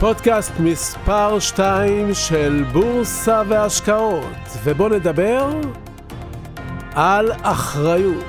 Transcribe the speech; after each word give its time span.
פודקאסט 0.00 0.52
מספר 0.60 1.38
2 1.38 2.14
של 2.14 2.64
בורסה 2.72 3.42
והשקעות, 3.48 4.24
ובואו 4.64 4.88
נדבר 4.88 5.50
על 6.94 7.32
אחריות. 7.42 8.24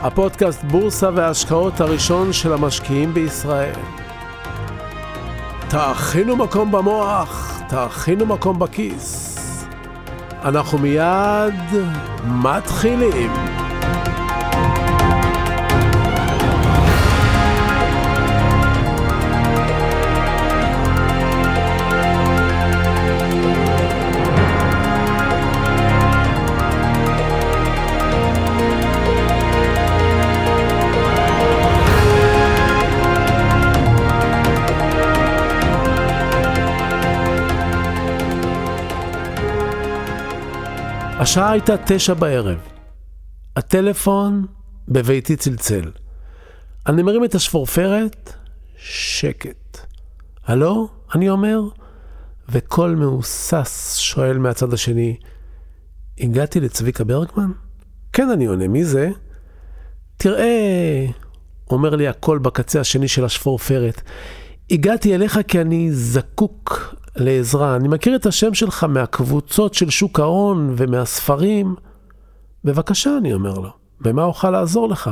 הפודקאסט 0.00 0.64
בורסה 0.64 1.08
והשקעות 1.14 1.80
הראשון 1.80 2.32
של 2.32 2.52
המשקיעים 2.52 3.14
בישראל. 3.14 3.80
תאכינו 5.68 6.36
מקום 6.36 6.72
במוח, 6.72 7.60
תאכינו 7.68 8.26
מקום 8.26 8.58
בכיס. 8.58 9.36
אנחנו 10.44 10.78
מיד 10.78 11.54
מתחילים. 12.26 13.59
השעה 41.20 41.50
הייתה 41.50 41.74
תשע 41.86 42.14
בערב. 42.14 42.58
הטלפון 43.56 44.46
בביתי 44.88 45.36
צלצל. 45.36 45.90
אני 46.86 47.02
מרים 47.02 47.24
את 47.24 47.34
השפורפרת, 47.34 48.32
שקט. 48.76 49.78
הלו? 50.44 50.88
אני 51.14 51.30
אומר, 51.30 51.60
וקול 52.48 52.94
מהוסס 52.94 53.96
שואל 53.96 54.38
מהצד 54.38 54.72
השני, 54.72 55.16
הגעתי 56.20 56.60
לצביקה 56.60 57.04
ברגמן? 57.04 57.50
כן, 58.12 58.30
אני 58.30 58.46
עונה, 58.46 58.68
מי 58.68 58.84
זה? 58.84 59.10
תראה, 60.16 61.06
אומר 61.70 61.96
לי 61.96 62.08
הקול 62.08 62.38
בקצה 62.38 62.80
השני 62.80 63.08
של 63.08 63.24
השפורפרת, 63.24 64.02
הגעתי 64.70 65.14
אליך 65.14 65.38
כי 65.48 65.60
אני 65.60 65.92
זקוק 65.92 66.94
לעזרה. 67.16 67.76
אני 67.76 67.88
מכיר 67.88 68.16
את 68.16 68.26
השם 68.26 68.54
שלך 68.54 68.84
מהקבוצות 68.84 69.74
של 69.74 69.90
שוק 69.90 70.20
ההון 70.20 70.74
ומהספרים. 70.76 71.74
בבקשה, 72.64 73.16
אני 73.18 73.34
אומר 73.34 73.54
לו, 73.54 73.70
במה 74.00 74.24
אוכל 74.24 74.50
לעזור 74.50 74.88
לך? 74.88 75.10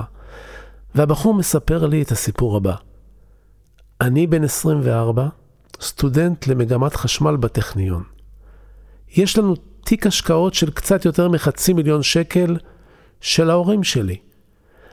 והבחור 0.94 1.34
מספר 1.34 1.86
לי 1.86 2.02
את 2.02 2.12
הסיפור 2.12 2.56
הבא. 2.56 2.74
אני 4.00 4.26
בן 4.26 4.44
24, 4.44 5.28
סטודנט 5.80 6.46
למגמת 6.46 6.96
חשמל 6.96 7.36
בטכניון. 7.36 8.02
יש 9.16 9.38
לנו 9.38 9.54
תיק 9.84 10.06
השקעות 10.06 10.54
של 10.54 10.70
קצת 10.70 11.04
יותר 11.04 11.28
מחצי 11.28 11.72
מיליון 11.72 12.02
שקל 12.02 12.56
של 13.20 13.50
ההורים 13.50 13.84
שלי. 13.84 14.16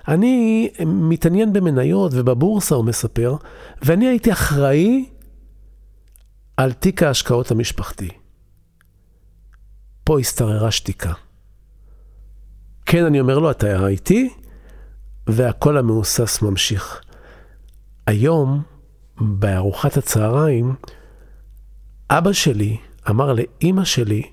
אני 0.08 0.70
מתעניין 0.86 1.54
במניות 1.54 2.12
ובבורסה, 2.16 2.76
הוא 2.76 2.86
מספר, 2.86 3.36
ואני 3.82 4.08
הייתי 4.08 4.32
אחראי 4.32 5.06
על 6.58 6.74
תיק 6.74 7.04
ההשקעות 7.04 7.52
המשפחתי. 7.52 8.10
פה 10.04 10.20
השתררה 10.20 10.72
שתיקה. 10.72 11.14
כן, 12.86 13.06
אני 13.06 13.20
אומר 13.20 13.40
לו, 13.40 13.52
אתה 13.52 13.88
איתי? 13.88 14.34
והקול 15.28 15.78
המהוסס 15.78 16.42
ממשיך. 16.42 17.02
היום, 18.08 18.62
בארוחת 19.22 19.98
הצהריים, 19.98 20.76
אבא 22.10 22.34
שלי 22.34 22.78
אמר 23.10 23.34
לאימא 23.34 23.86
שלי 23.86 24.24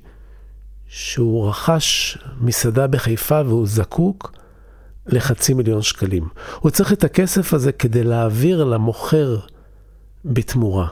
שהוא 0.87 1.49
רכש 1.49 2.19
מסעדה 2.41 2.87
בחיפה 2.87 3.43
והוא 3.47 3.67
זקוק 3.67 4.33
לחצי 5.07 5.55
מיליון 5.55 5.83
שקלים. 5.83 6.29
הוא 6.61 6.71
צריך 6.71 6.93
את 6.93 7.05
הכסף 7.05 7.55
הזה 7.55 7.73
כדי 7.73 8.05
להעביר 8.05 8.65
למוכר 8.65 9.39
בתמורה. 10.25 10.89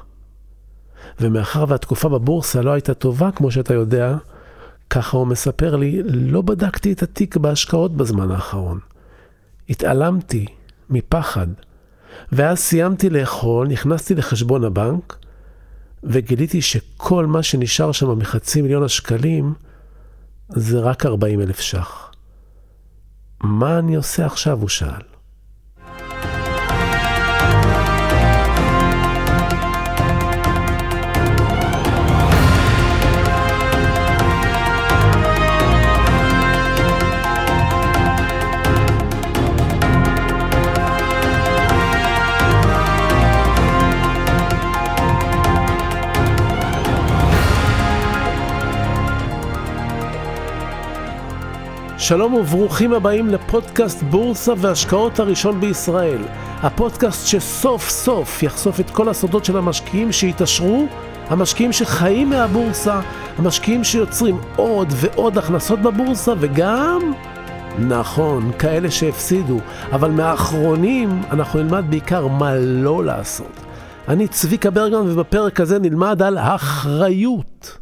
ומאחר 1.21 1.65
והתקופה 1.69 2.09
בבורסה 2.09 2.63
לא 2.63 2.71
הייתה 2.71 2.95
טובה, 2.95 3.31
כמו 3.31 3.51
שאתה 3.51 3.75
יודע, 3.75 4.17
ככה 4.91 5.17
הוא 5.17 5.27
מספר 5.27 5.77
לי, 5.77 6.03
לא 6.05 6.43
בדקתי 6.43 6.93
את 6.93 7.03
התיק 7.03 7.37
בהשקעות 7.37 7.97
בזמן 7.97 8.31
האחרון. 8.31 8.79
התעלמתי 9.69 10.47
מפחד. 10.91 11.47
ואז 12.33 12.59
סיימתי 12.59 13.11
לאכול, 13.11 13.69
נכנסתי 13.69 14.15
לחשבון 14.15 14.65
הבנק, 14.65 15.17
וגיליתי 16.05 16.63
שכל 16.63 17.27
מה 17.27 17.43
שנשאר 17.43 17.93
שם 17.93 18.19
מחצי 18.19 18.63
מיליון 18.63 18.83
השקלים, 18.83 19.55
זה 20.49 20.81
רק 20.81 21.07
40 21.07 21.41
אלף 21.41 21.61
ש"ח. 21.61 22.11
מה 23.41 23.79
אני 23.79 23.95
עושה 23.95 24.27
עכשיו? 24.27 24.61
הוא 24.61 24.69
שאל. 24.69 25.10
שלום 52.11 52.35
וברוכים 52.35 52.93
הבאים 52.93 53.29
לפודקאסט 53.29 54.03
בורסה 54.03 54.53
והשקעות 54.57 55.19
הראשון 55.19 55.61
בישראל. 55.61 56.23
הפודקאסט 56.61 57.27
שסוף 57.27 57.89
סוף 57.89 58.43
יחשוף 58.43 58.81
את 58.81 58.91
כל 58.91 59.09
הסודות 59.09 59.45
של 59.45 59.57
המשקיעים 59.57 60.13
שהתעשרו, 60.13 60.87
המשקיעים 61.29 61.73
שחיים 61.73 62.31
מהבורסה, 62.31 63.01
המשקיעים 63.39 63.85
שיוצרים 63.85 64.41
עוד 64.57 64.89
ועוד 64.91 65.39
הכנסות 65.39 65.83
בבורסה 65.83 66.33
וגם, 66.41 67.13
נכון, 67.79 68.53
כאלה 68.59 68.91
שהפסידו, 68.91 69.59
אבל 69.93 70.11
מהאחרונים 70.11 71.23
אנחנו 71.31 71.63
נלמד 71.63 71.85
בעיקר 71.91 72.27
מה 72.27 72.55
לא 72.57 73.05
לעשות. 73.05 73.61
אני 74.09 74.29
צביקה 74.29 74.71
ברגמן 74.71 75.11
ובפרק 75.11 75.61
הזה 75.61 75.79
נלמד 75.79 76.23
על 76.23 76.39
אחריות. 76.39 77.79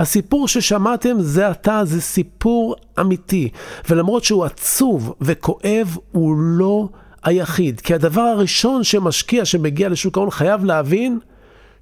הסיפור 0.00 0.48
ששמעתם 0.48 1.16
זה 1.20 1.48
עתה, 1.48 1.80
זה 1.84 2.00
סיפור 2.00 2.76
אמיתי, 3.00 3.48
ולמרות 3.88 4.24
שהוא 4.24 4.44
עצוב 4.44 5.14
וכואב, 5.20 5.96
הוא 6.12 6.36
לא 6.38 6.88
היחיד. 7.22 7.80
כי 7.80 7.94
הדבר 7.94 8.20
הראשון 8.20 8.84
שמשקיע 8.84 9.44
שמגיע 9.44 9.88
לשוק 9.88 10.16
ההון 10.16 10.30
חייב 10.30 10.64
להבין 10.64 11.18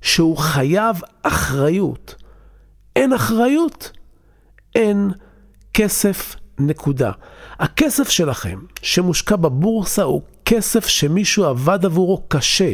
שהוא 0.03 0.37
חייב 0.37 0.97
אחריות. 1.23 2.15
אין 2.97 3.13
אחריות, 3.13 3.91
אין 4.75 5.11
כסף, 5.75 6.37
נקודה. 6.59 7.13
הכסף 7.59 8.09
שלכם 8.09 8.59
שמושקע 8.83 9.37
בבורסה 9.37 10.03
הוא 10.03 10.23
כסף 10.45 10.87
שמישהו 10.87 11.45
עבד 11.45 11.85
עבורו 11.85 12.23
קשה. 12.29 12.73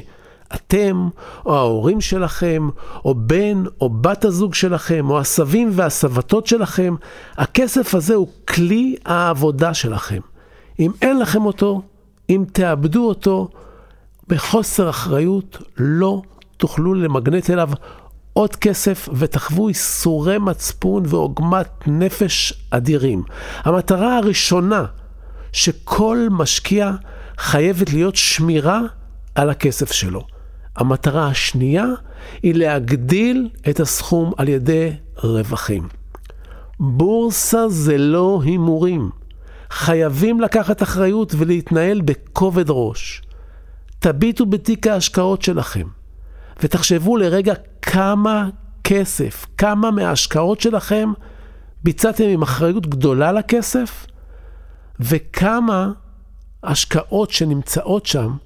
אתם, 0.55 1.09
או 1.47 1.56
ההורים 1.56 2.00
שלכם, 2.00 2.69
או 3.05 3.15
בן 3.15 3.65
או 3.81 3.88
בת 3.88 4.25
הזוג 4.25 4.55
שלכם, 4.55 5.10
או 5.10 5.19
הסבים 5.19 5.71
והסבתות 5.72 6.47
שלכם, 6.47 6.95
הכסף 7.36 7.95
הזה 7.95 8.15
הוא 8.15 8.28
כלי 8.48 8.97
העבודה 9.04 9.74
שלכם. 9.74 10.21
אם 10.80 10.91
אין 11.03 11.19
לכם 11.19 11.47
אותו, 11.47 11.83
אם 12.30 12.45
תאבדו 12.53 13.09
אותו, 13.09 13.48
בחוסר 14.28 14.91
אחריות 14.91 15.59
לא 15.77 16.22
תוכלו 16.57 16.95
למגנט 16.95 17.51
אליו 17.51 17.71
עוד 18.33 18.57
כסף 18.57 19.09
ותחוו 19.13 19.69
איסורי 19.69 20.39
מצפון 20.39 21.03
ועוגמת 21.07 21.69
נפש 21.86 22.53
אדירים. 22.71 23.22
המטרה 23.63 24.16
הראשונה 24.16 24.84
שכל 25.53 26.27
משקיע 26.30 26.91
חייבת 27.39 27.92
להיות 27.92 28.16
שמירה 28.16 28.80
על 29.34 29.51
הכסף 29.51 29.92
שלו. 29.92 30.34
המטרה 30.76 31.26
השנייה 31.26 31.86
היא 32.42 32.54
להגדיל 32.54 33.48
את 33.71 33.80
הסכום 33.80 34.32
על 34.36 34.48
ידי 34.48 34.91
רווחים. 35.16 35.88
בורסה 36.80 37.68
זה 37.68 37.98
לא 37.98 38.41
הימורים. 38.44 39.10
חייבים 39.71 40.41
לקחת 40.41 40.82
אחריות 40.82 41.34
ולהתנהל 41.38 42.00
בכובד 42.00 42.65
ראש. 42.68 43.22
תביטו 43.98 44.47
בתיק 44.47 44.86
ההשקעות 44.86 45.42
שלכם 45.42 45.86
ותחשבו 46.62 47.16
לרגע 47.16 47.54
כמה 47.82 48.48
כסף, 48.84 49.47
כמה 49.59 49.91
מההשקעות 49.91 50.60
שלכם 50.60 51.12
ביצעתם 51.84 52.24
עם 52.24 52.42
אחריות 52.42 52.86
גדולה 52.86 53.32
לכסף 53.32 54.06
וכמה 55.00 55.92
השקעות 56.62 57.30
שנמצאות 57.30 58.06
שם 58.06 58.36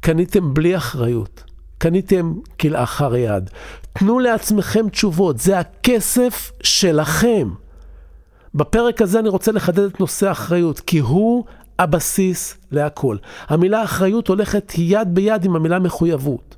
קניתם 0.00 0.54
בלי 0.54 0.76
אחריות. 0.76 1.44
קניתם 1.78 2.34
כלאחר 2.60 3.16
יד. 3.16 3.50
תנו 3.92 4.18
לעצמכם 4.18 4.88
תשובות, 4.88 5.38
זה 5.38 5.58
הכסף 5.58 6.52
שלכם. 6.62 7.50
בפרק 8.54 9.02
הזה 9.02 9.18
אני 9.18 9.28
רוצה 9.28 9.52
לחדד 9.52 9.84
את 9.84 10.00
נושא 10.00 10.28
האחריות, 10.28 10.80
כי 10.80 10.98
הוא 10.98 11.44
הבסיס 11.78 12.58
להכל. 12.72 13.16
המילה 13.48 13.84
אחריות 13.84 14.28
הולכת 14.28 14.72
יד 14.78 15.14
ביד 15.14 15.44
עם 15.44 15.56
המילה 15.56 15.78
מחויבות. 15.78 16.56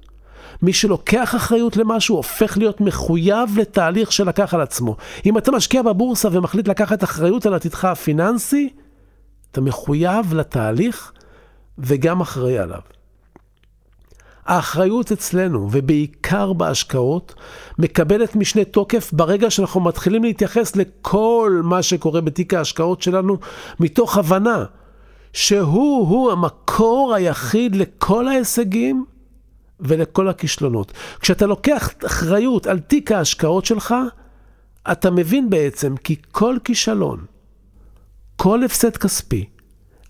מי 0.62 0.72
שלוקח 0.72 1.34
אחריות 1.34 1.76
למשהו 1.76 2.16
הופך 2.16 2.58
להיות 2.58 2.80
מחויב 2.80 3.58
לתהליך 3.58 4.12
שלקח 4.12 4.54
על 4.54 4.60
עצמו. 4.60 4.96
אם 5.26 5.38
אתה 5.38 5.50
משקיע 5.50 5.82
בבורסה 5.82 6.28
ומחליט 6.32 6.68
לקחת 6.68 7.04
אחריות 7.04 7.46
על 7.46 7.54
עתידך 7.54 7.84
הפיננסי, 7.84 8.68
אתה 9.50 9.60
מחויב 9.60 10.34
לתהליך 10.34 11.12
וגם 11.78 12.20
אחראי 12.20 12.58
עליו. 12.58 12.80
האחריות 14.48 15.12
אצלנו, 15.12 15.68
ובעיקר 15.70 16.52
בהשקעות, 16.52 17.34
מקבלת 17.78 18.36
משנה 18.36 18.64
תוקף 18.64 19.12
ברגע 19.12 19.50
שאנחנו 19.50 19.80
מתחילים 19.80 20.24
להתייחס 20.24 20.76
לכל 20.76 21.60
מה 21.64 21.82
שקורה 21.82 22.20
בתיק 22.20 22.54
ההשקעות 22.54 23.02
שלנו, 23.02 23.36
מתוך 23.80 24.18
הבנה 24.18 24.64
שהוא-הוא 25.32 26.32
המקור 26.32 27.14
היחיד 27.14 27.76
לכל 27.76 28.28
ההישגים 28.28 29.04
ולכל 29.80 30.28
הכישלונות. 30.28 30.92
כשאתה 31.20 31.46
לוקח 31.46 31.90
אחריות 32.06 32.66
על 32.66 32.78
תיק 32.78 33.12
ההשקעות 33.12 33.64
שלך, 33.64 33.94
אתה 34.92 35.10
מבין 35.10 35.50
בעצם 35.50 35.96
כי 35.96 36.16
כל 36.30 36.56
כישלון, 36.64 37.24
כל 38.36 38.64
הפסד 38.64 38.96
כספי, 38.96 39.44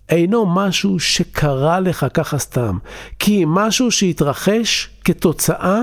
אינו 0.09 0.45
משהו 0.45 0.99
שקרה 0.99 1.79
לך 1.79 2.05
ככה 2.13 2.37
סתם, 2.37 2.77
כי 3.19 3.43
משהו 3.47 3.91
שהתרחש 3.91 4.89
כתוצאה 5.03 5.81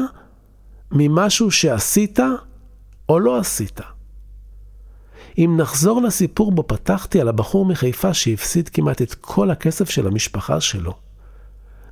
ממשהו 0.92 1.50
שעשית 1.50 2.18
או 3.08 3.20
לא 3.20 3.38
עשית. 3.38 3.80
אם 5.38 5.56
נחזור 5.60 6.02
לסיפור 6.02 6.52
בו 6.52 6.66
פתחתי 6.66 7.20
על 7.20 7.28
הבחור 7.28 7.66
מחיפה 7.66 8.14
שהפסיד 8.14 8.68
כמעט 8.68 9.02
את 9.02 9.14
כל 9.14 9.50
הכסף 9.50 9.90
של 9.90 10.06
המשפחה 10.06 10.60
שלו, 10.60 10.94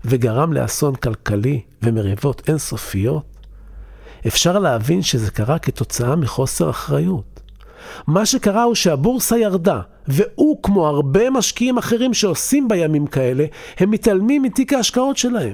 וגרם 0.05 0.53
לאסון 0.53 0.95
כלכלי 0.95 1.61
ומריבות 1.83 2.49
אינסופיות, 2.49 3.25
אפשר 4.27 4.59
להבין 4.59 5.03
שזה 5.03 5.31
קרה 5.31 5.59
כתוצאה 5.59 6.17
מחוסר 6.17 6.71
אחריות. 6.71 7.41
מה 8.07 8.27
שקרה 8.27 8.63
הוא 8.63 8.75
שהבורסה 8.75 9.39
ירדה, 9.39 9.81
והוא, 10.09 10.63
כמו 10.63 10.87
הרבה 10.87 11.31
משקיעים 11.31 11.79
אחרים 11.79 12.15
שעושים 12.15 12.69
בימים 12.69 13.07
כאלה, 13.07 13.45
הם 13.79 13.91
מתעלמים 13.91 14.43
מתיק 14.43 14.73
ההשקעות 14.73 15.17
שלהם. 15.17 15.53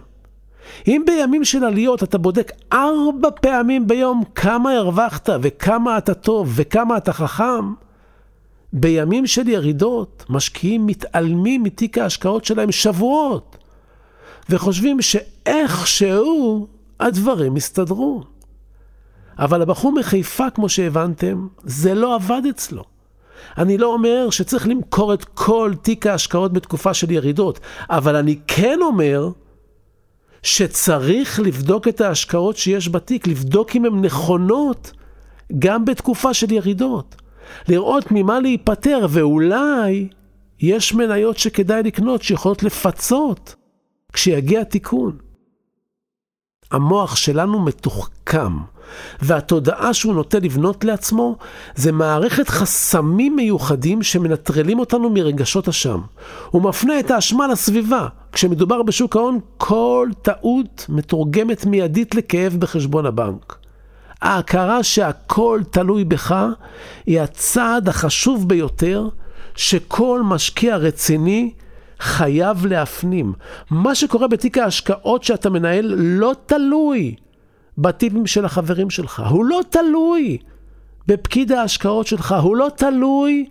אם 0.87 1.03
בימים 1.07 1.45
של 1.45 1.65
עליות 1.65 2.03
אתה 2.03 2.19
בודק 2.19 2.53
ארבע 2.73 3.29
פעמים 3.41 3.87
ביום 3.87 4.23
כמה 4.35 4.73
הרווחת 4.73 5.29
וכמה 5.43 5.99
אתה 5.99 6.15
טוב 6.15 6.53
וכמה 6.55 6.97
אתה 6.97 7.13
חכם, 7.13 7.73
בימים 8.73 9.27
של 9.27 9.49
ירידות 9.49 10.25
משקיעים 10.29 10.87
מתעלמים 10.87 11.63
מתיק 11.63 11.99
ההשקעות 11.99 12.45
שלהם 12.45 12.73
שבועות 12.73 13.57
וחושבים 14.51 15.03
שאיכשהו 15.03 16.67
הדברים 17.01 17.57
יסתדרו. 17.57 18.23
אבל 19.39 19.63
הבחור 19.63 19.93
מחיפה, 19.93 20.51
כמו 20.51 20.69
שהבנתם, 20.69 21.49
זה 21.65 21.95
לא 21.95 22.15
עבד 22.15 22.43
אצלו. 22.51 22.85
אני 23.59 23.79
לא 23.79 23.87
אומר 23.87 24.31
שצריך 24.31 24.69
למכור 24.69 25.15
את 25.15 25.25
כל 25.25 25.73
תיק 25.83 26.07
ההשקעות 26.07 26.53
בתקופה 26.53 26.95
של 26.95 27.11
ירידות, 27.11 27.61
אבל 27.91 28.17
אני 28.17 28.39
כן 28.47 28.79
אומר 28.83 29.29
שצריך 30.43 31.41
לבדוק 31.41 31.89
את 31.89 32.01
ההשקעות 32.01 32.57
שיש 32.57 32.89
בתיק, 32.89 33.27
לבדוק 33.27 33.77
אם 33.77 33.85
הן 33.85 34.05
נכונות 34.05 34.93
גם 35.59 35.85
בתקופה 35.85 36.35
של 36.35 36.53
ירידות. 36.53 37.17
לראות 37.69 38.05
ממה 38.11 38.41
להיפטר, 38.41 39.07
ואולי 39.11 40.09
יש 40.61 40.95
מניות 40.95 41.39
שכדאי 41.39 41.83
לקנות 41.83 42.23
שיכולות 42.23 42.63
לפצות 42.63 43.55
כשיגיע 44.13 44.65
תיקון. 44.65 45.19
המוח 46.71 47.17
שלנו 47.17 47.65
מתוחכם. 47.65 48.53
והתודעה 49.23 49.95
שהוא 49.95 50.15
נוטה 50.15 50.39
לבנות 50.39 50.85
לעצמו 50.85 51.37
זה 51.75 51.93
מערכת 51.93 52.49
חסמים 52.49 53.37
מיוחדים 53.37 54.03
שמנטרלים 54.03 54.79
אותנו 54.79 55.11
מרגשות 55.11 55.69
אשם. 55.69 56.01
הוא 56.51 56.63
מפנה 56.63 57.01
את 57.01 57.11
האשמה 57.11 57.49
לסביבה. 57.49 58.07
כשמדובר 58.33 58.83
בשוק 58.83 59.17
ההון, 59.17 59.39
כל 59.57 60.09
טעות 60.23 60.87
מתורגמת 60.89 61.67
מיידית 61.67 62.15
לכאב 62.15 62.57
בחשבון 62.59 63.07
הבנק. 63.07 63.57
ההכרה 64.23 64.83
שהכל 64.83 65.61
תלוי 65.71 66.05
בך 66.05 66.35
היא 67.07 67.21
הצעד 67.21 67.89
החשוב 67.89 68.49
ביותר 68.49 69.09
שכל 69.57 70.23
משקיע 70.25 70.77
רציני 70.77 71.53
חייב 72.01 72.67
להפנים. 72.67 73.33
מה 73.71 73.95
שקורה 73.95 74.29
בתיק 74.29 74.59
ההשקעות 74.59 75.25
שאתה 75.25 75.51
מנהל 75.51 75.95
לא 75.97 76.33
תלוי 76.47 77.15
בטיפים 77.79 78.27
של 78.27 78.45
החברים 78.45 78.91
שלך. 78.91 79.23
הוא 79.31 79.45
לא 79.45 79.61
תלוי 79.71 80.39
בפקיד 81.07 81.53
ההשקעות 81.53 82.07
שלך, 82.07 82.35
הוא 82.43 82.57
לא 82.57 82.69
תלוי 82.77 83.47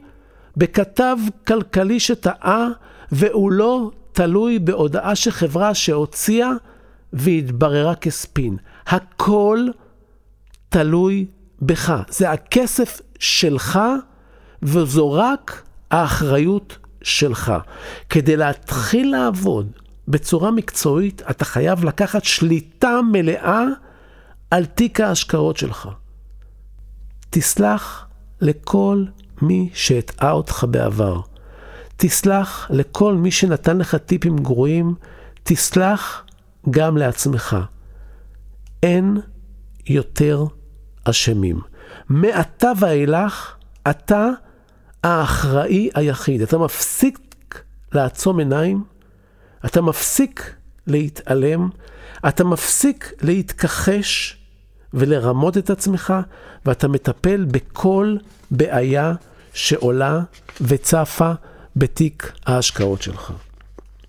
בכתב 0.57 1.17
כלכלי 1.47 1.99
שטעה, 1.99 2.67
והוא 3.11 3.51
לא 3.51 3.91
תלוי 4.11 4.59
בהודעה 4.59 5.15
של 5.15 5.31
חברה 5.31 5.73
שהוציאה 5.73 6.51
והתבררה 7.13 7.95
כספין. 7.95 8.57
הכל 8.87 9.67
תלוי 10.69 11.25
בך. 11.61 11.93
זה 12.09 12.31
הכסף 12.31 13.01
שלך, 13.19 13.79
וזו 14.63 15.11
רק 15.11 15.63
האחריות 15.91 16.77
שלך. 17.01 17.53
כדי 18.09 18.37
להתחיל 18.37 19.11
לעבוד 19.11 19.71
בצורה 20.07 20.51
מקצועית, 20.51 21.21
אתה 21.29 21.45
חייב 21.45 21.83
לקחת 21.85 22.23
שליטה 22.23 22.99
מלאה 23.11 23.65
על 24.51 24.65
תיק 24.65 25.01
ההשקעות 25.01 25.57
שלך. 25.57 25.89
תסלח 27.29 28.07
לכל 28.41 29.05
מי 29.41 29.69
שהטעה 29.73 30.31
אותך 30.31 30.65
בעבר. 30.69 31.21
תסלח 31.97 32.67
לכל 32.69 33.15
מי 33.15 33.31
שנתן 33.31 33.77
לך 33.77 33.95
טיפים 33.95 34.37
גרועים, 34.37 34.95
תסלח 35.43 36.25
גם 36.69 36.97
לעצמך. 36.97 37.57
אין 38.83 39.17
יותר 39.87 40.45
אשמים. 41.03 41.59
מעתה 42.09 42.71
ואילך, 42.79 43.55
אתה 43.89 44.27
האחראי 45.03 45.89
היחיד. 45.93 46.41
אתה 46.41 46.57
מפסיק 46.57 47.19
לעצום 47.91 48.39
עיניים, 48.39 48.83
אתה 49.65 49.81
מפסיק 49.81 50.55
להתעלם, 50.87 51.69
אתה 52.27 52.43
מפסיק 52.43 53.13
להתכחש 53.21 54.38
ולרמות 54.93 55.57
את 55.57 55.69
עצמך, 55.69 56.13
ואתה 56.65 56.87
מטפל 56.87 57.45
בכל 57.51 58.17
בעיה 58.51 59.13
שעולה 59.53 60.21
וצפה 60.61 61.31
בתיק 61.75 62.31
ההשקעות 62.45 63.01
שלך. 63.01 63.31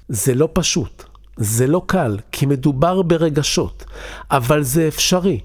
זה 0.09 0.35
לא 0.35 0.49
פשוט, 0.53 1.05
זה 1.37 1.67
לא 1.67 1.83
קל, 1.87 2.19
כי 2.33 2.47
מדובר 2.47 3.03
ברגשות, 3.03 3.85
אבל 4.31 4.63
זה 4.63 4.89
אפשרי. 4.89 5.41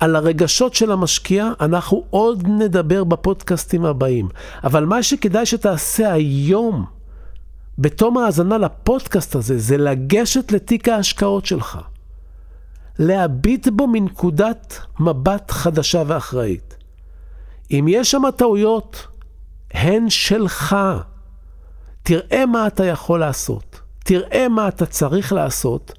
על 0.00 0.16
הרגשות 0.16 0.74
של 0.74 0.92
המשקיע 0.92 1.50
אנחנו 1.60 2.04
עוד 2.10 2.46
נדבר 2.46 3.04
בפודקאסטים 3.04 3.84
הבאים. 3.84 4.28
אבל 4.64 4.84
מה 4.84 5.02
שכדאי 5.02 5.46
שתעשה 5.46 6.12
היום, 6.12 6.84
בתום 7.78 8.18
ההאזנה 8.18 8.58
לפודקאסט 8.58 9.34
הזה, 9.34 9.58
זה 9.58 9.76
לגשת 9.76 10.52
לתיק 10.52 10.88
ההשקעות 10.88 11.46
שלך. 11.46 11.78
להביט 12.98 13.68
בו 13.68 13.86
מנקודת 13.86 14.78
מבט 15.00 15.50
חדשה 15.50 16.02
ואחראית. 16.06 16.76
אם 17.70 17.86
יש 17.88 18.10
שם 18.10 18.22
טעויות, 18.36 19.06
הן 19.74 20.10
שלך. 20.10 20.76
תראה 22.02 22.46
מה 22.46 22.66
אתה 22.66 22.84
יכול 22.84 23.20
לעשות, 23.20 23.80
תראה 24.04 24.48
מה 24.48 24.68
אתה 24.68 24.86
צריך 24.86 25.32
לעשות, 25.32 25.92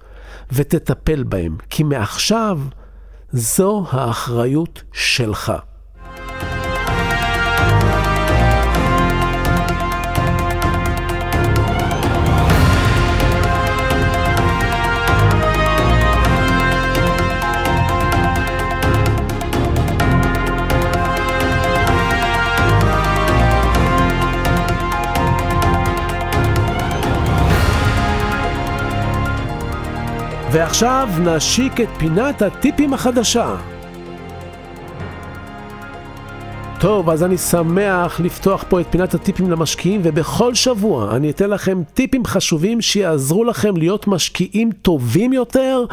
ותטפל 0.52 1.24
בהם. 1.24 1.58
כי 1.70 1.84
מעכשיו 1.84 2.60
זו 3.32 3.86
האחריות 3.90 4.84
שלך. 4.94 5.54
ועכשיו 30.52 31.10
נשיק 31.24 31.82
את 31.82 31.90
פינת 31.98 32.42
הטיפים 32.42 32.94
החדשה. 32.94 33.56
טוב, 36.82 37.10
אז 37.10 37.24
אני 37.24 37.38
שמח 37.38 38.20
לפתוח 38.20 38.66
פה 38.70 38.82
את 38.82 38.86
פינת 38.90 39.14
הטיפים 39.14 39.52
למשקיעים, 39.52 40.02
ובכל 40.04 40.54
שבוע 40.54 41.16
אני 41.16 41.30
אתן 41.30 41.50
לכם 41.50 41.82
טיפים 41.94 42.26
חשובים 42.26 42.82
שיעזרו 42.82 43.44
לכם 43.44 43.78
להיות 43.78 44.08
משקיעים 44.08 44.72
טובים 44.72 45.34
יותר 45.34 45.86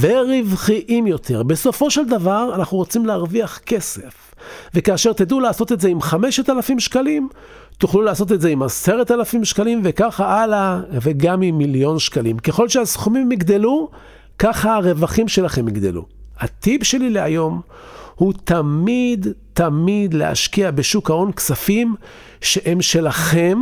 ורווחיים 0.00 1.06
יותר. 1.06 1.42
בסופו 1.42 1.90
של 1.90 2.04
דבר, 2.04 2.50
אנחנו 2.54 2.76
רוצים 2.76 3.06
להרוויח 3.06 3.58
כסף. 3.58 4.34
וכאשר 4.74 5.12
תדעו 5.12 5.40
לעשות 5.40 5.72
את 5.72 5.80
זה 5.80 5.88
עם 5.88 6.00
5,000 6.00 6.80
שקלים, 6.80 7.28
תוכלו 7.78 8.02
לעשות 8.02 8.32
את 8.32 8.40
זה 8.40 8.48
עם 8.48 8.62
10,000 8.62 9.44
שקלים 9.44 9.80
וככה 9.84 10.42
הלאה, 10.42 10.80
וגם 11.02 11.42
עם 11.42 11.58
מיליון 11.58 11.98
שקלים. 11.98 12.38
ככל 12.38 12.68
שהסכומים 12.68 13.32
יגדלו, 13.32 13.90
ככה 14.38 14.76
הרווחים 14.76 15.28
שלכם 15.28 15.68
יגדלו. 15.68 16.19
הטיפ 16.40 16.84
שלי 16.84 17.10
להיום 17.10 17.60
הוא 18.14 18.32
תמיד, 18.44 19.26
תמיד 19.52 20.14
להשקיע 20.14 20.70
בשוק 20.70 21.10
ההון 21.10 21.32
כספים 21.32 21.94
שהם 22.40 22.82
שלכם 22.82 23.58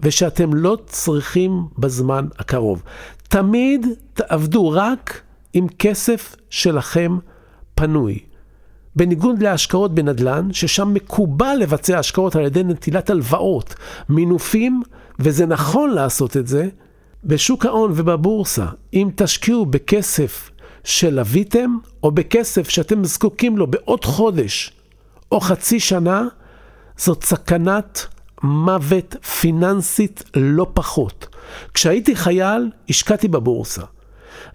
ושאתם 0.00 0.54
לא 0.54 0.78
צריכים 0.86 1.66
בזמן 1.78 2.26
הקרוב. 2.38 2.82
תמיד 3.28 3.86
תעבדו 4.14 4.70
רק 4.70 5.20
עם 5.52 5.66
כסף 5.78 6.36
שלכם 6.50 7.18
פנוי. 7.74 8.18
בניגוד 8.96 9.42
להשקעות 9.42 9.94
בנדל"ן, 9.94 10.52
ששם 10.52 10.94
מקובל 10.94 11.56
לבצע 11.60 11.98
השקעות 11.98 12.36
על 12.36 12.44
ידי 12.44 12.62
נטילת 12.64 13.10
הלוואות, 13.10 13.74
מינופים, 14.08 14.82
וזה 15.18 15.46
נכון 15.46 15.90
לעשות 15.90 16.36
את 16.36 16.46
זה, 16.46 16.68
בשוק 17.24 17.66
ההון 17.66 17.92
ובבורסה, 17.94 18.66
אם 18.94 19.10
תשקיעו 19.16 19.66
בכסף 19.66 20.50
שלוויתם, 20.86 21.76
או 22.02 22.10
בכסף 22.10 22.68
שאתם 22.68 23.04
זקוקים 23.04 23.58
לו 23.58 23.66
בעוד 23.66 24.04
חודש 24.04 24.72
או 25.32 25.40
חצי 25.40 25.80
שנה, 25.80 26.24
זאת 26.96 27.24
סכנת 27.24 28.06
מוות 28.42 29.16
פיננסית 29.40 30.22
לא 30.36 30.66
פחות. 30.74 31.26
כשהייתי 31.74 32.16
חייל, 32.16 32.70
השקעתי 32.88 33.28
בבורסה. 33.28 33.82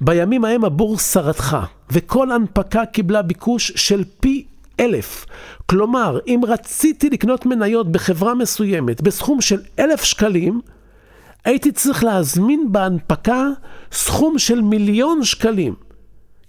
בימים 0.02 0.46
ההם 0.46 0.66
הבורסה 0.66 1.20
רתחה, 1.20 1.64
וכל 1.92 2.32
הנפקה 2.32 2.86
קיבלה 2.86 3.22
ביקוש 3.22 3.72
של 3.76 4.04
פי 4.20 4.46
אלף. 4.80 5.26
כלומר, 5.66 6.20
אם 6.28 6.42
רציתי 6.48 7.10
לקנות 7.10 7.46
מניות 7.46 7.92
בחברה 7.92 8.34
מסוימת 8.36 9.02
בסכום 9.02 9.42
של 9.42 9.62
אלף 9.80 10.04
שקלים, 10.04 10.62
הייתי 11.46 11.72
צריך 11.72 12.04
להזמין 12.04 12.72
בהנפקה 12.72 13.48
סכום 13.92 14.40
של 14.40 14.62
מיליון 14.62 15.24
שקלים. 15.24 15.91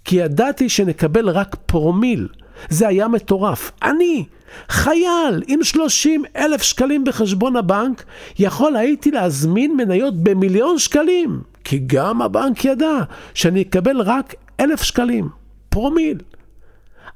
כי 0.05 0.15
ידעתי 0.15 0.69
שנקבל 0.69 1.29
רק 1.29 1.55
פרומיל. 1.65 2.27
זה 2.69 2.87
היה 2.87 3.07
מטורף. 3.07 3.71
אני, 3.83 4.25
חייל 4.69 5.43
עם 5.47 5.63
30 5.63 6.23
אלף 6.35 6.61
שקלים 6.61 7.03
בחשבון 7.03 7.55
הבנק, 7.55 8.03
יכול 8.39 8.75
הייתי 8.75 9.11
להזמין 9.11 9.77
מניות 9.77 10.23
במיליון 10.23 10.79
שקלים. 10.79 11.41
כי 11.63 11.79
גם 11.85 12.21
הבנק 12.21 12.65
ידע 12.65 12.97
שאני 13.33 13.61
אקבל 13.61 14.01
רק 14.01 14.35
אלף 14.59 14.83
שקלים, 14.83 15.29
פרומיל. 15.69 16.17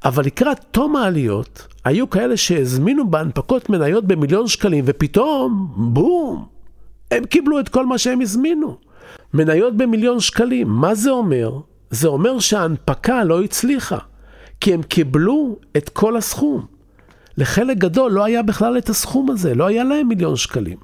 אבל 0.06 0.25
לקראת 0.25 0.60
תום 0.72 0.96
העליות, 0.96 1.67
היו 1.86 2.10
כאלה 2.10 2.38
שהזמינו 2.38 3.10
בהנפקות 3.10 3.70
מניות 3.70 4.06
במיליון 4.06 4.48
שקלים, 4.48 4.84
ופתאום, 4.88 5.74
בום, 5.75 6.46
הם 7.12 7.25
קיבלו 7.25 7.60
את 7.60 7.70
כל 7.70 7.86
מה 7.86 7.98
שהם 7.98 8.22
הזמינו. 8.22 8.77
מניות 9.34 9.77
במיליון 9.77 10.20
שקלים, 10.20 10.67
מה 10.67 10.96
זה 10.96 11.10
אומר? 11.10 11.60
זה 11.91 12.08
אומר 12.08 12.39
שההנפקה 12.39 13.24
לא 13.24 13.41
הצליחה, 13.41 13.98
כי 14.62 14.74
הם 14.74 14.84
קיבלו 14.84 15.60
את 15.77 15.89
כל 15.89 16.17
הסכום. 16.17 16.65
לחלק 17.38 17.77
גדול 17.77 18.12
לא 18.12 18.24
היה 18.24 18.44
בכלל 18.44 18.77
את 18.77 18.89
הסכום 18.89 19.29
הזה, 19.29 19.56
לא 19.56 19.65
היה 19.67 19.84
להם 19.84 20.08
מיליון 20.08 20.36
שקלים. 20.36 20.77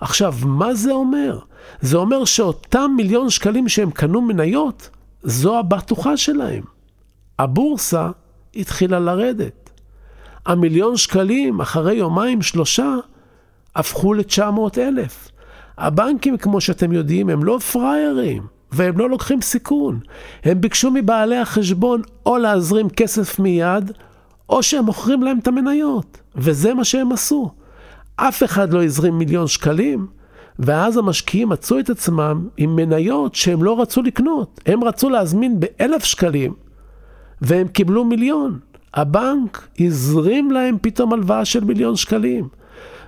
עכשיו, 0.00 0.34
מה 0.44 0.74
זה 0.74 0.92
אומר? 0.92 1.38
זה 1.80 1.96
אומר 1.96 2.24
שאותם 2.24 2.90
מיליון 2.96 3.30
שקלים 3.30 3.68
שהם 3.68 3.90
קנו 3.90 4.20
מניות, 4.20 4.90
זו 5.22 5.58
הבטוחה 5.58 6.16
שלהם. 6.16 6.62
הבורסה 7.38 8.10
התחילה 8.56 9.00
לרדת. 9.00 9.70
המיליון 10.46 10.96
שקלים, 10.96 11.60
אחרי 11.60 11.94
יומיים, 11.94 12.42
שלושה, 12.42 12.94
הפכו 13.76 14.14
ל-900 14.14 14.78
אלף. 14.78 15.28
הבנקים, 15.78 16.36
כמו 16.36 16.60
שאתם 16.60 16.92
יודעים, 16.92 17.30
הם 17.30 17.44
לא 17.44 17.58
פראיירים, 17.72 18.42
והם 18.74 18.98
לא 18.98 19.10
לוקחים 19.10 19.40
סיכון. 19.40 20.00
הם 20.44 20.60
ביקשו 20.60 20.90
מבעלי 20.90 21.36
החשבון 21.36 22.02
או 22.26 22.38
להזרים 22.38 22.90
כסף 22.90 23.38
מיד, 23.38 23.92
או 24.48 24.62
שהם 24.62 24.84
מוכרים 24.84 25.22
להם 25.22 25.38
את 25.38 25.48
המניות, 25.48 26.20
וזה 26.36 26.74
מה 26.74 26.84
שהם 26.84 27.12
עשו. 27.12 27.50
אף 28.16 28.42
אחד 28.42 28.72
לא 28.72 28.84
הזרים 28.84 29.18
מיליון 29.18 29.46
שקלים, 29.46 30.06
ואז 30.58 30.96
המשקיעים 30.96 31.48
מצאו 31.48 31.78
את 31.78 31.90
עצמם 31.90 32.48
עם 32.56 32.76
מניות 32.76 33.34
שהם 33.34 33.62
לא 33.62 33.80
רצו 33.80 34.02
לקנות. 34.02 34.60
הם 34.66 34.84
רצו 34.84 35.10
להזמין 35.10 35.60
באלף 35.60 36.04
שקלים, 36.04 36.54
והם 37.40 37.68
קיבלו 37.68 38.04
מיליון. 38.04 38.58
הבנק 38.94 39.68
הזרים 39.80 40.50
להם 40.50 40.76
פתאום 40.82 41.12
הלוואה 41.12 41.44
של 41.44 41.64
מיליון 41.64 41.96
שקלים. 41.96 42.48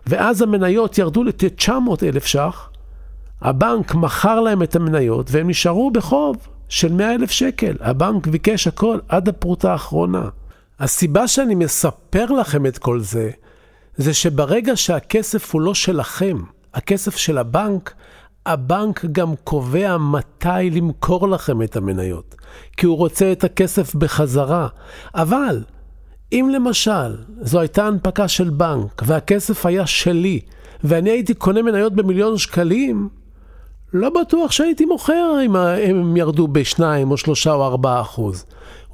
ואז 0.06 0.42
המניות 0.42 0.98
ירדו 0.98 1.24
ל-900 1.24 1.70
אלף 2.02 2.26
ש"ח, 2.26 2.68
הבנק 3.40 3.94
מכר 3.94 4.40
להם 4.40 4.62
את 4.62 4.76
המניות 4.76 5.30
והם 5.30 5.48
נשארו 5.48 5.90
בחוב 5.90 6.36
של 6.68 6.92
100 6.92 7.14
אלף 7.14 7.30
שקל. 7.30 7.76
הבנק 7.80 8.26
ביקש 8.26 8.66
הכל 8.66 8.98
עד 9.08 9.28
הפרוטה 9.28 9.72
האחרונה. 9.72 10.28
הסיבה 10.80 11.28
שאני 11.28 11.54
מספר 11.54 12.26
לכם 12.26 12.66
את 12.66 12.78
כל 12.78 13.00
זה, 13.00 13.30
זה 13.96 14.14
שברגע 14.14 14.76
שהכסף 14.76 15.54
הוא 15.54 15.60
לא 15.60 15.74
שלכם, 15.74 16.38
הכסף 16.74 17.16
של 17.16 17.38
הבנק, 17.38 17.94
הבנק 18.46 19.04
גם 19.04 19.34
קובע 19.44 19.96
מתי 19.96 20.70
למכור 20.72 21.28
לכם 21.28 21.62
את 21.62 21.76
המניות, 21.76 22.34
כי 22.76 22.86
הוא 22.86 22.96
רוצה 22.96 23.32
את 23.32 23.44
הכסף 23.44 23.94
בחזרה. 23.94 24.68
אבל 25.14 25.62
אם 26.32 26.50
למשל 26.54 27.16
זו 27.40 27.60
הייתה 27.60 27.86
הנפקה 27.86 28.28
של 28.28 28.50
בנק 28.50 29.02
והכסף 29.06 29.66
היה 29.66 29.86
שלי, 29.86 30.40
ואני 30.84 31.10
הייתי 31.10 31.34
קונה 31.34 31.62
מניות 31.62 31.94
במיליון 31.94 32.38
שקלים, 32.38 33.08
לא 33.94 34.10
בטוח 34.10 34.50
שהייתי 34.50 34.84
מוכר 34.84 35.38
אם 35.46 35.56
הם 35.56 36.16
ירדו 36.16 36.48
בשניים 36.48 37.10
או 37.10 37.16
שלושה 37.16 37.52
או 37.52 37.66
ארבעה 37.66 38.00
אחוז. 38.00 38.44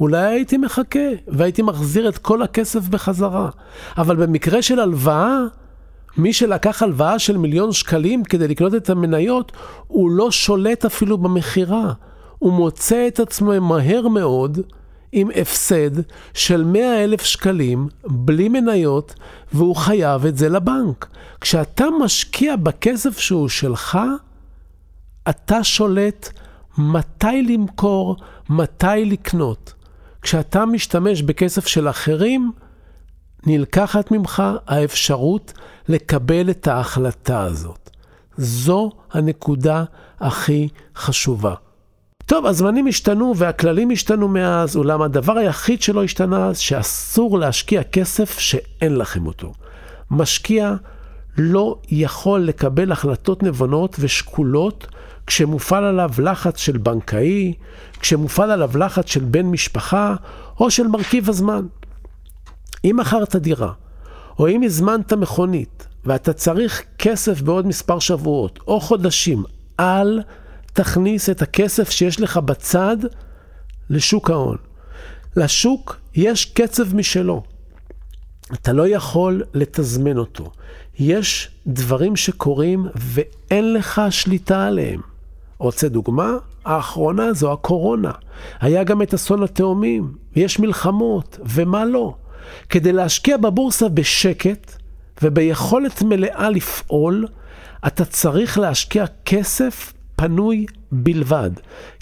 אולי 0.01 0.27
הייתי 0.27 0.57
מחכה 0.57 1.09
והייתי 1.29 1.63
מחזיר 1.63 2.09
את 2.09 2.19
כל 2.19 2.43
הכסף 2.43 2.89
בחזרה. 2.89 3.51
אבל 3.99 4.17
במקרה 4.17 4.63
של 4.63 4.81
הלוואה, 4.81 5.39
מי 6.17 6.33
שלקח 6.33 6.83
הלוואה 6.83 7.19
של 7.19 7.37
מיליון 7.37 7.73
שקלים 7.73 8.25
כדי 8.25 8.49
לקנות 8.49 8.75
את 8.75 8.91
המניות, 8.91 9.53
הוא 9.89 10.11
לא 10.11 10.31
שולט 10.31 10.85
אפילו 10.85 11.19
במכירה. 11.19 11.93
הוא 12.39 12.53
מוצא 12.53 13.09
את 13.09 13.21
עצמו 13.21 13.61
מהר 13.61 14.09
מאוד 14.09 14.59
עם 15.13 15.29
הפסד 15.41 15.91
של 16.35 16.65
100 16.65 17.05
אלף 17.05 17.23
שקלים 17.23 17.89
בלי 18.07 18.49
מניות, 18.49 19.15
והוא 19.53 19.77
חייב 19.77 20.27
את 20.27 20.39
זה 20.39 20.49
לבנק. 20.49 21.07
כשאתה 21.41 21.85
משקיע 22.01 22.57
בכסף 22.57 23.19
שהוא 23.19 23.49
שלך, 23.49 23.99
אתה 25.29 25.65
שולט 25.65 26.29
מתי 26.79 27.43
למכור, 27.43 28.17
מתי 28.49 29.05
לקנות. 29.05 29.75
כשאתה 30.23 30.67
משתמש 30.67 31.23
בכסף 31.23 31.67
של 31.67 31.89
אחרים, 31.89 32.53
נלקחת 33.47 34.11
ממך 34.11 34.43
האפשרות 34.67 35.53
לקבל 35.89 36.51
את 36.51 36.67
ההחלטה 36.67 37.41
הזאת. 37.41 37.91
זו 38.37 38.91
הנקודה 39.13 39.85
הכי 40.21 40.69
חשובה. 40.97 41.55
טוב, 42.27 42.47
הזמנים 42.47 42.87
השתנו 42.87 43.37
והכללים 43.37 43.91
השתנו 43.91 44.29
מאז, 44.29 44.77
אולם 44.77 45.03
הדבר 45.03 45.39
היחיד 45.39 45.83
שלא 45.83 46.05
השתנה, 46.05 46.55
שאסור 46.55 47.39
להשקיע 47.39 47.83
כסף 47.83 48.39
שאין 48.39 48.97
לכם 48.97 49.27
אותו. 49.27 49.53
משקיע 50.11 50.75
לא 51.39 51.79
יכול 51.89 52.41
לקבל 52.41 52.93
החלטות 52.93 53.43
נבונות 53.43 53.97
ושקולות 54.01 54.87
כשמופעל 55.27 55.85
עליו 55.85 56.11
לחץ 56.19 56.57
של 56.57 56.79
בנקאי, 56.79 57.55
כשמופעל 58.01 58.51
עליו 58.51 58.79
לחץ 58.79 59.07
של 59.07 59.25
בן 59.25 59.47
משפחה, 59.47 60.15
או 60.61 60.71
של 60.71 60.87
מרכיב 60.87 61.29
הזמן. 61.29 61.67
אם 62.85 62.97
מכרת 63.01 63.37
דירה, 63.37 63.73
או 64.39 64.49
אם 64.49 64.63
הזמנת 64.63 65.13
מכונית, 65.13 65.87
ואתה 66.05 66.33
צריך 66.33 66.83
כסף 66.99 67.43
בעוד 67.43 67.67
מספר 67.67 67.99
שבועות 67.99 68.59
או 68.67 68.81
חודשים, 68.81 69.45
אל 69.81 70.21
תכניס 70.73 71.31
את 71.31 71.43
הכסף 71.43 71.91
שיש 71.91 72.21
לך 72.21 72.37
בצד 72.37 72.97
לשוק 73.91 74.31
ההון. 74.31 74.57
לשוק 75.37 76.01
יש 76.15 76.45
קצב 76.45 76.97
משלו. 76.97 77.43
אתה 78.53 78.73
לא 78.73 78.89
יכול 78.89 79.43
לתזמן 79.55 80.17
אותו. 80.17 80.51
יש 80.99 81.51
דברים 81.67 82.17
שקורים 82.17 82.87
ואין 82.95 83.73
לך 83.73 84.03
שליטה 84.11 84.67
עליהם. 84.67 85.12
רוצה 85.63 85.89
דוגמה? 85.89 86.33
האחרונה 86.65 87.33
זו 87.33 87.53
הקורונה. 87.53 88.11
היה 88.61 88.85
גם 88.85 89.03
את 89.03 89.15
אסון 89.15 89.43
התאומים, 89.43 90.13
ויש 90.37 90.59
מלחמות, 90.59 91.39
ומה 91.45 91.85
לא. 91.85 92.15
כדי 92.69 92.93
להשקיע 92.93 93.37
בבורסה 93.37 93.89
בשקט 93.89 94.73
וביכולת 95.23 96.03
מלאה 96.03 96.51
לפעול, 96.51 97.27
אתה 97.87 98.05
צריך 98.05 98.59
להשקיע 98.59 99.05
כסף 99.25 99.93
פנוי 100.17 100.67
בלבד. 100.93 101.51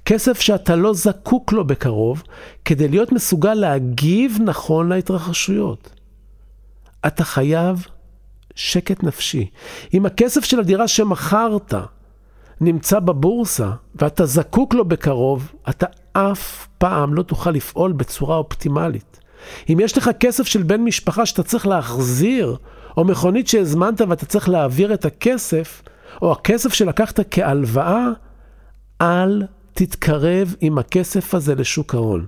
כסף 0.04 0.40
שאתה 0.40 0.76
לא 0.76 0.94
זקוק 0.94 1.52
לו 1.52 1.64
בקרוב, 1.64 2.22
כדי 2.64 2.88
להיות 2.88 3.12
מסוגל 3.12 3.54
להגיב 3.54 4.38
נכון 4.44 4.88
להתרחשויות. 4.88 5.90
אתה 7.06 7.24
חייב 7.24 7.86
שקט 8.54 9.02
נפשי. 9.02 9.50
אם 9.94 10.06
הכסף 10.06 10.44
של 10.44 10.60
הדירה 10.60 10.88
שמכרת 10.88 11.74
נמצא 12.60 13.00
בבורסה 13.00 13.70
ואתה 13.94 14.26
זקוק 14.26 14.74
לו 14.74 14.84
בקרוב, 14.84 15.52
אתה 15.68 15.86
אף 16.12 16.68
פעם 16.78 17.14
לא 17.14 17.22
תוכל 17.22 17.50
לפעול 17.50 17.92
בצורה 17.92 18.36
אופטימלית. 18.36 19.20
אם 19.68 19.78
יש 19.80 19.98
לך 19.98 20.10
כסף 20.20 20.46
של 20.46 20.62
בן 20.62 20.80
משפחה 20.80 21.26
שאתה 21.26 21.42
צריך 21.42 21.66
להחזיר, 21.66 22.56
או 22.96 23.04
מכונית 23.04 23.48
שהזמנת 23.48 24.00
ואתה 24.00 24.26
צריך 24.26 24.48
להעביר 24.48 24.94
את 24.94 25.04
הכסף, 25.04 25.82
או 26.22 26.32
הכסף 26.32 26.72
שלקחת 26.72 27.20
כהלוואה, 27.30 28.08
אל 29.00 29.42
תתקרב 29.72 30.54
עם 30.60 30.78
הכסף 30.78 31.34
הזה 31.34 31.54
לשוק 31.54 31.94
ההון. 31.94 32.26